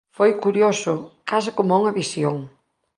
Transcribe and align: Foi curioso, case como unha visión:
Foi 0.17 0.31
curioso, 0.45 0.93
case 1.29 1.51
como 1.57 1.77
unha 1.81 1.95
visión: 2.01 2.35